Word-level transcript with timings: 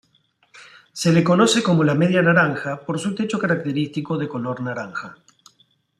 Se 0.93 1.13
le 1.13 1.23
conoce 1.23 1.61
como 1.61 1.83
"La 1.83 1.93
Media 1.93 2.23
Naranja" 2.23 2.83
por 2.87 2.97
su 2.99 3.13
techo 3.13 3.37
característico 3.37 4.17
de 4.17 4.27
color 4.27 4.59
naranja. 4.59 5.15